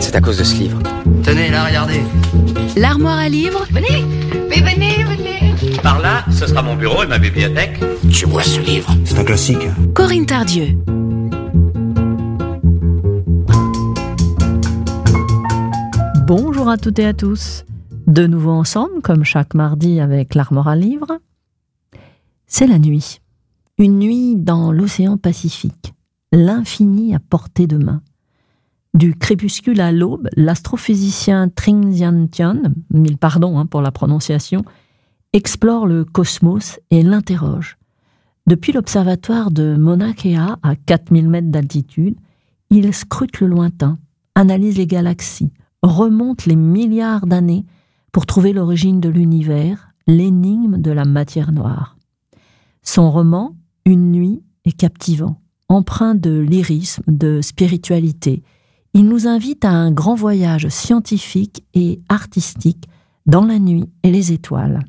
C'est 0.00 0.16
à 0.16 0.20
cause 0.20 0.38
de 0.38 0.44
ce 0.44 0.54
livre. 0.56 0.78
Tenez, 1.22 1.50
là, 1.50 1.64
regardez. 1.66 2.00
L'armoire 2.76 3.18
à 3.18 3.28
livres 3.28 3.66
Venez, 3.70 4.04
mais 4.48 4.60
venez, 4.60 5.04
venez. 5.04 5.76
Par 5.82 6.00
là, 6.00 6.24
ce 6.30 6.46
sera 6.46 6.62
mon 6.62 6.76
bureau 6.76 7.02
et 7.02 7.06
ma 7.06 7.18
bibliothèque. 7.18 7.78
Tu 8.10 8.26
vois 8.26 8.42
ce 8.42 8.60
livre? 8.60 8.90
C'est 9.04 9.18
un 9.18 9.24
classique. 9.24 9.66
Corinne 9.94 10.26
Tardieu. 10.26 10.76
Bonjour 16.26 16.68
à 16.68 16.76
toutes 16.78 16.98
et 16.98 17.06
à 17.06 17.12
tous. 17.12 17.64
De 18.06 18.26
nouveau 18.26 18.50
ensemble, 18.50 19.00
comme 19.02 19.24
chaque 19.24 19.54
mardi 19.54 20.00
avec 20.00 20.34
l'Armoire 20.34 20.68
à 20.68 20.76
livres. 20.76 21.18
C'est 22.46 22.66
la 22.66 22.78
nuit. 22.78 23.20
Une 23.78 23.98
nuit 23.98 24.36
dans 24.36 24.72
l'océan 24.72 25.16
Pacifique. 25.16 25.94
L'infini 26.32 27.14
à 27.14 27.18
portée 27.18 27.66
de 27.66 27.76
main. 27.76 28.02
Du 28.94 29.14
crépuscule 29.14 29.80
à 29.80 29.90
l'aube, 29.90 30.28
l'astrophysicien 30.36 31.48
Tring 31.48 32.28
Tian, 32.30 32.62
mille 32.90 33.16
pardons 33.16 33.58
hein, 33.58 33.64
pour 33.64 33.80
la 33.80 33.90
prononciation, 33.90 34.64
explore 35.32 35.86
le 35.86 36.04
cosmos 36.04 36.78
et 36.90 37.02
l'interroge. 37.02 37.78
Depuis 38.46 38.72
l'observatoire 38.72 39.50
de 39.50 39.76
Mauna 39.76 40.12
à 40.62 40.76
4000 40.76 41.28
mètres 41.28 41.50
d'altitude, 41.50 42.16
il 42.70 42.92
scrute 42.92 43.40
le 43.40 43.46
lointain, 43.46 43.98
analyse 44.34 44.76
les 44.76 44.86
galaxies, 44.86 45.52
remonte 45.82 46.44
les 46.44 46.56
milliards 46.56 47.26
d'années 47.26 47.64
pour 48.12 48.26
trouver 48.26 48.52
l'origine 48.52 49.00
de 49.00 49.08
l'univers, 49.08 49.92
l'énigme 50.06 50.78
de 50.78 50.90
la 50.90 51.04
matière 51.04 51.52
noire. 51.52 51.96
Son 52.82 53.10
roman, 53.10 53.56
Une 53.86 54.12
nuit, 54.12 54.42
est 54.64 54.76
captivant, 54.76 55.40
empreint 55.68 56.14
de 56.14 56.38
lyrisme, 56.38 57.02
de 57.06 57.40
spiritualité. 57.40 58.42
Il 58.94 59.06
nous 59.06 59.26
invite 59.26 59.64
à 59.64 59.70
un 59.70 59.90
grand 59.90 60.14
voyage 60.14 60.68
scientifique 60.68 61.64
et 61.72 62.00
artistique 62.08 62.88
dans 63.26 63.46
la 63.46 63.58
nuit 63.58 63.88
et 64.02 64.10
les 64.10 64.32
étoiles. 64.32 64.84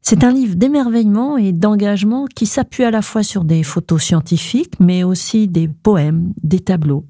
C'est 0.00 0.22
un 0.22 0.30
livre 0.30 0.54
d'émerveillement 0.54 1.38
et 1.38 1.52
d'engagement 1.52 2.26
qui 2.26 2.46
s'appuie 2.46 2.84
à 2.84 2.90
la 2.90 3.02
fois 3.02 3.22
sur 3.22 3.44
des 3.44 3.62
photos 3.62 4.02
scientifiques, 4.02 4.78
mais 4.78 5.02
aussi 5.02 5.48
des 5.48 5.66
poèmes, 5.66 6.34
des 6.42 6.60
tableaux. 6.60 7.06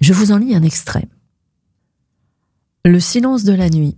Je 0.00 0.12
vous 0.12 0.32
en 0.32 0.38
lis 0.38 0.54
un 0.54 0.62
extrait. 0.62 1.06
Le 2.84 2.98
silence 2.98 3.44
de 3.44 3.52
la 3.52 3.68
nuit. 3.68 3.96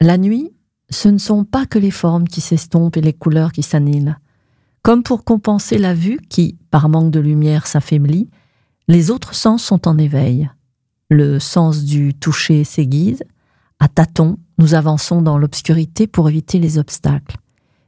La 0.00 0.18
nuit, 0.18 0.52
ce 0.90 1.08
ne 1.08 1.18
sont 1.18 1.44
pas 1.44 1.66
que 1.66 1.78
les 1.78 1.90
formes 1.90 2.28
qui 2.28 2.40
s'estompent 2.40 2.96
et 2.96 3.02
les 3.02 3.14
couleurs 3.14 3.52
qui 3.52 3.62
s'annihilent. 3.62 4.18
Comme 4.82 5.02
pour 5.02 5.24
compenser 5.24 5.78
la 5.78 5.94
vue 5.94 6.20
qui, 6.28 6.58
par 6.70 6.88
manque 6.88 7.10
de 7.10 7.20
lumière, 7.20 7.66
s'affaiblit, 7.66 8.28
les 8.88 9.10
autres 9.10 9.34
sens 9.34 9.62
sont 9.62 9.88
en 9.88 9.98
éveil. 9.98 10.50
Le 11.10 11.38
sens 11.38 11.84
du 11.84 12.14
toucher 12.14 12.64
s'aiguise. 12.64 13.22
À 13.78 13.88
tâtons, 13.88 14.38
nous 14.58 14.74
avançons 14.74 15.22
dans 15.22 15.38
l'obscurité 15.38 16.06
pour 16.06 16.28
éviter 16.28 16.58
les 16.58 16.78
obstacles. 16.78 17.36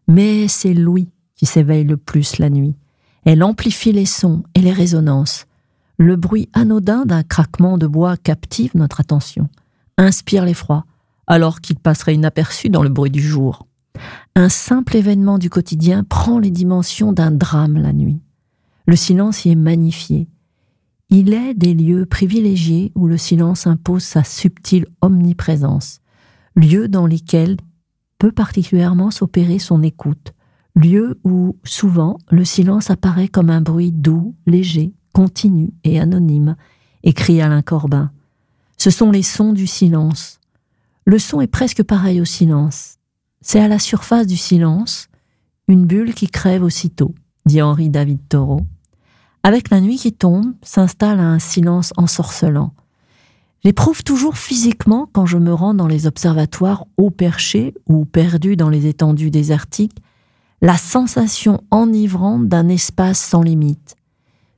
Mais 0.07 0.49
c'est 0.49 0.75
l'ouïe 0.75 1.11
qui 1.35 1.47
s'éveille 1.47 1.85
le 1.85 1.97
plus 1.97 2.39
la 2.39 2.51
nuit. 2.51 2.75
Elle 3.25 3.43
amplifie 3.43 3.93
les 3.93 4.07
sons 4.07 4.43
et 4.55 4.61
les 4.61 4.73
résonances. 4.73 5.47
Le 5.99 6.17
bruit 6.17 6.49
anodin 6.53 7.05
d'un 7.05 7.23
craquement 7.23 7.79
de 7.79 7.87
bois 7.87 8.17
captive 8.17 8.73
notre 8.75 9.01
attention 9.01 9.49
inspire 9.99 10.45
l'effroi, 10.45 10.85
alors 11.27 11.61
qu'il 11.61 11.77
passerait 11.77 12.15
inaperçu 12.15 12.71
dans 12.71 12.83
le 12.83 12.89
bruit 12.89 13.11
du 13.11 13.21
jour. 13.21 13.67
Un 14.37 14.49
simple 14.49 14.97
événement 14.97 15.39
du 15.39 15.51
quotidien 15.51 16.05
prend 16.05 16.39
les 16.39 16.53
dimensions 16.53 17.13
d'un 17.13 17.33
drame 17.33 17.77
la 17.77 17.93
nuit. 17.93 18.21
Le 18.87 18.97
silence 18.97 19.45
y 19.45 19.51
est 19.51 19.57
magnifié. 19.57 20.29
Il 21.11 21.33
est 21.33 21.55
des 21.55 21.73
lieux 21.73 22.05
privilégiés 22.05 22.93
où 22.95 23.07
le 23.07 23.17
silence 23.17 23.67
impose 23.67 24.03
sa 24.03 24.25
subtile 24.25 24.87
omniprésence, 25.01 26.01
lieux 26.55 26.87
dans 26.87 27.07
lesquels 27.07 27.57
peut 28.19 28.33
particulièrement 28.33 29.11
s'opérer 29.11 29.59
son 29.59 29.83
écoute, 29.83 30.35
lieux 30.75 31.19
où 31.25 31.57
souvent 31.65 32.19
le 32.31 32.45
silence 32.45 32.91
apparaît 32.91 33.29
comme 33.29 33.49
un 33.49 33.63
bruit 33.63 33.91
doux, 33.91 34.35
léger, 34.47 34.93
continu 35.15 35.71
et 35.83 35.99
anonyme, 35.99 36.57
écrit 37.03 37.41
Alain 37.41 37.63
Corbin. 37.63 38.13
Ce 38.77 38.91
sont 38.91 39.11
les 39.11 39.23
sons 39.23 39.55
du 39.55 39.67
silence. 39.67 40.41
Le 41.07 41.19
son 41.19 41.41
est 41.41 41.47
presque 41.47 41.83
pareil 41.83 42.21
au 42.21 42.27
silence. 42.27 42.99
C'est 43.41 43.61
à 43.61 43.69
la 43.69 43.79
surface 43.79 44.27
du 44.27 44.37
silence, 44.37 45.09
une 45.69 45.87
bulle 45.87 46.13
qui 46.13 46.29
crève 46.29 46.63
aussitôt, 46.63 47.15
dit 47.47 47.63
Henri 47.63 47.89
David 47.89 48.21
Thoreau. 48.29 48.67
Avec 49.49 49.71
la 49.71 49.81
nuit 49.81 49.97
qui 49.97 50.13
tombe, 50.13 50.53
s'installe 50.61 51.21
un 51.21 51.39
silence 51.39 51.95
ensorcelant. 51.97 52.75
J'éprouve 53.65 54.05
toujours 54.05 54.37
physiquement, 54.37 55.09
quand 55.11 55.25
je 55.25 55.39
me 55.39 55.55
rends 55.55 55.73
dans 55.73 55.87
les 55.87 56.07
observatoires 56.07 56.85
haut 56.99 57.11
perchés 57.11 57.73
ou 57.87 58.05
perdus 58.05 58.57
dans 58.57 58.69
les 58.69 58.87
étendues 58.87 59.31
désertiques, 59.31 60.03
la 60.61 60.77
sensation 60.77 61.63
enivrante 61.71 62.47
d'un 62.47 62.69
espace 62.69 63.19
sans 63.19 63.41
limite. 63.41 63.97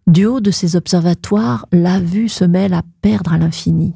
Du 0.08 0.26
haut 0.26 0.40
de 0.40 0.50
ces 0.50 0.74
observatoires, 0.74 1.66
la 1.70 2.00
vue 2.00 2.28
se 2.28 2.44
mêle 2.44 2.74
à 2.74 2.82
perdre 3.00 3.34
à 3.34 3.38
l'infini. 3.38 3.94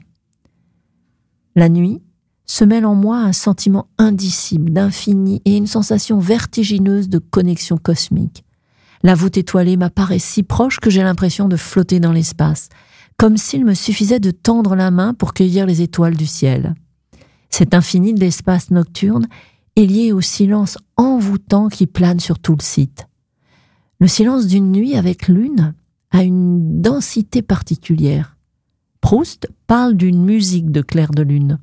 La 1.56 1.68
nuit 1.68 2.02
se 2.46 2.62
mêle 2.62 2.86
en 2.86 2.94
moi 2.94 3.16
un 3.16 3.32
sentiment 3.32 3.88
indicible 3.98 4.70
d'infini 4.70 5.42
et 5.44 5.56
une 5.56 5.66
sensation 5.66 6.20
vertigineuse 6.20 7.08
de 7.08 7.18
connexion 7.18 7.78
cosmique. 7.78 8.44
La 9.04 9.14
voûte 9.14 9.36
étoilée 9.36 9.76
m'apparaît 9.76 10.18
si 10.18 10.42
proche 10.42 10.80
que 10.80 10.88
j'ai 10.88 11.02
l'impression 11.02 11.46
de 11.46 11.56
flotter 11.56 12.00
dans 12.00 12.10
l'espace, 12.10 12.70
comme 13.18 13.36
s'il 13.36 13.66
me 13.66 13.74
suffisait 13.74 14.18
de 14.18 14.30
tendre 14.30 14.74
la 14.74 14.90
main 14.90 15.12
pour 15.12 15.34
cueillir 15.34 15.66
les 15.66 15.82
étoiles 15.82 16.16
du 16.16 16.24
ciel. 16.24 16.74
Cet 17.50 17.74
infini 17.74 18.14
de 18.14 18.20
l'espace 18.20 18.70
nocturne 18.70 19.26
est 19.76 19.84
lié 19.84 20.12
au 20.12 20.22
silence 20.22 20.78
envoûtant 20.96 21.68
qui 21.68 21.86
plane 21.86 22.18
sur 22.18 22.38
tout 22.38 22.56
le 22.58 22.62
site. 22.62 23.06
Le 24.00 24.08
silence 24.08 24.46
d'une 24.46 24.72
nuit 24.72 24.96
avec 24.96 25.28
lune 25.28 25.74
a 26.10 26.22
une 26.22 26.80
densité 26.80 27.42
particulière. 27.42 28.38
Proust 29.02 29.50
parle 29.66 29.94
d'une 29.94 30.24
musique 30.24 30.72
de 30.72 30.80
clair 30.80 31.10
de 31.10 31.22
lune. 31.22 31.58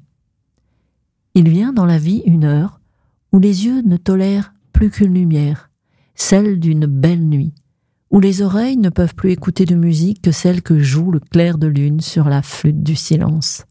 Il 1.34 1.50
vient 1.50 1.74
dans 1.74 1.88
la 1.88 1.98
vie 1.98 2.22
une 2.28 2.44
heure 2.44 2.80
où 3.32 3.40
les 3.40 3.66
yeux 3.66 3.82
ne 3.82 3.98
tolèrent 3.98 4.54
plus 4.74 4.92
qu'une 4.92 5.16
lumière, 5.16 5.71
celle 6.16 6.60
d'une 6.60 6.86
belle 6.86 7.24
nuit, 7.24 7.54
où 8.10 8.20
les 8.20 8.42
oreilles 8.42 8.78
ne 8.78 8.90
peuvent 8.90 9.16
plus 9.16 9.32
écouter 9.32 9.66
de 9.66 9.76
musique 9.76 10.22
que 10.22 10.32
celle 10.32 10.62
que 10.62 10.80
joue 10.80 11.12
le 11.12 11.20
clair 11.20 11.58
de 11.58 11.68
lune 11.68 12.02
sur 12.02 12.30
la 12.30 12.42
flûte 12.42 12.84
du 12.84 12.96
silence. 12.96 13.66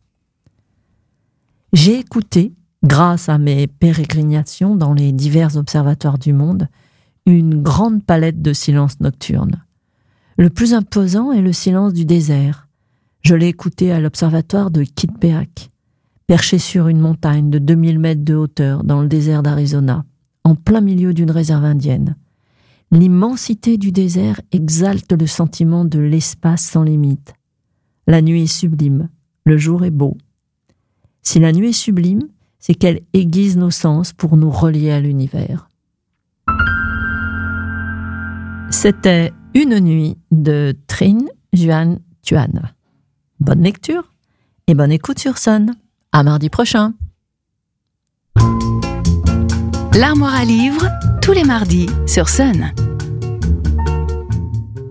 J'ai 1.73 1.99
écouté, 1.99 2.55
grâce 2.83 3.29
à 3.29 3.39
mes 3.39 3.67
pérégrinations 3.67 4.75
dans 4.75 4.93
les 4.93 5.13
divers 5.13 5.57
observatoires 5.57 6.19
du 6.19 6.33
monde, 6.33 6.69
une 7.27 7.63
grande 7.63 8.05
palette 8.05 8.43
de 8.43 8.53
silences 8.53 9.01
nocturnes. 9.01 9.65
Le 10.39 10.51
plus 10.51 10.75
imposant 10.75 11.33
est 11.33 11.43
le 11.43 11.53
silence 11.53 11.93
du 11.93 12.05
désert, 12.05 12.67
je 13.23 13.35
l'ai 13.35 13.49
écouté 13.49 13.93
à 13.93 14.01
l'observatoire 14.01 14.71
de 14.71 14.83
Kitpeak, 14.83 15.71
perché 16.27 16.59
sur 16.59 16.89
une 16.89 17.01
montagne 17.01 17.51
de 17.51 17.59
2000 17.59 17.99
mètres 17.99 18.25
de 18.25 18.35
hauteur 18.35 18.83
dans 18.83 19.03
le 19.03 19.09
désert 19.09 19.43
d'Arizona, 19.43 20.05
en 20.45 20.55
plein 20.55 20.81
milieu 20.81 21.13
d'une 21.13 21.31
réserve 21.31 21.65
indienne. 21.65 22.17
L'immensité 22.93 23.79
du 23.79 23.93
désert 23.93 24.41
exalte 24.51 25.13
le 25.13 25.27
sentiment 25.27 25.85
de 25.85 26.01
l'espace 26.01 26.63
sans 26.63 26.83
limite. 26.83 27.35
La 28.09 28.21
nuit 28.21 28.43
est 28.43 28.47
sublime, 28.47 29.09
le 29.45 29.57
jour 29.59 29.85
est 29.85 29.91
beau. 29.91 30.17
Si 31.23 31.39
la 31.39 31.53
nuit 31.53 31.69
est 31.69 31.73
sublime, 31.73 32.27
c'est 32.59 32.75
qu'elle 32.75 33.03
aiguise 33.13 33.57
nos 33.57 33.71
sens 33.71 34.13
pour 34.13 34.37
nous 34.37 34.51
relier 34.51 34.91
à 34.91 35.01
l'univers. 35.01 35.69
C'était 38.71 39.33
Une 39.55 39.79
nuit 39.79 40.17
de 40.33 40.77
Trin 40.87 41.19
Juan 41.53 42.01
Tuan. 42.23 42.73
Bonne 43.39 43.63
lecture 43.63 44.13
et 44.67 44.75
bonne 44.75 44.93
écoute 44.93 45.19
sur 45.19 45.39
Sun. 45.39 45.75
À 46.13 46.23
mardi 46.23 46.51
prochain. 46.51 46.95
L'armoire 49.99 50.37
à 50.37 50.45
livres, 50.45 50.87
tous 51.21 51.33
les 51.33 51.43
mardis 51.43 51.89
sur 52.07 52.29
Sun. 52.29 52.73